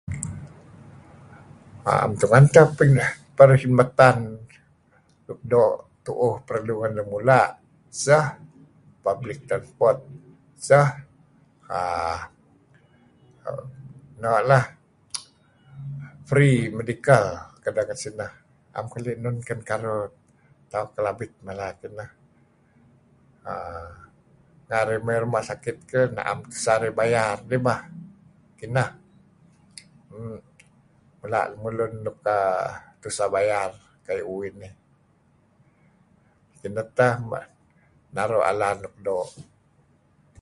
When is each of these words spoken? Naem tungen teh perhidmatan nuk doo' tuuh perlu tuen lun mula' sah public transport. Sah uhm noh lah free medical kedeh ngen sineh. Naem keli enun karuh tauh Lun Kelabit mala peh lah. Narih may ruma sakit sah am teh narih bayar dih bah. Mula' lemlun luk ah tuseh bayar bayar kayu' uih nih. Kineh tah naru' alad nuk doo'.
Naem 1.85 2.11
tungen 2.19 2.45
teh 2.53 2.67
perhidmatan 3.39 4.17
nuk 5.27 5.39
doo' 5.51 5.79
tuuh 6.05 6.35
perlu 6.47 6.73
tuen 6.79 6.91
lun 6.97 7.07
mula' 7.13 7.47
sah 8.03 8.25
public 9.05 9.39
transport. 9.49 9.97
Sah 10.67 10.89
uhm 11.77 12.19
noh 14.23 14.39
lah 14.49 14.63
free 16.29 16.57
medical 16.77 17.23
kedeh 17.63 17.83
ngen 17.87 17.97
sineh. 18.03 18.31
Naem 18.73 18.85
keli 18.93 19.11
enun 19.19 19.37
karuh 19.69 19.99
tauh 20.71 20.85
Lun 20.85 20.91
Kelabit 20.95 21.31
mala 21.45 21.67
peh 21.79 21.91
lah. 21.97 22.09
Narih 24.69 25.01
may 25.05 25.17
ruma 25.21 25.41
sakit 25.49 25.77
sah 25.91 26.23
am 26.31 26.39
teh 26.51 26.61
narih 26.67 26.93
bayar 26.99 27.35
dih 27.49 27.61
bah. 27.67 27.79
Mula' 31.21 31.45
lemlun 31.53 31.93
luk 32.05 32.19
ah 32.37 32.71
tuseh 33.01 33.29
bayar 33.35 33.69
bayar 34.05 34.21
kayu' 34.21 34.25
uih 34.37 34.53
nih. 34.61 34.73
Kineh 36.61 36.87
tah 36.97 37.13
naru' 38.15 38.45
alad 38.49 38.77
nuk 38.83 38.95
doo'. 39.05 39.29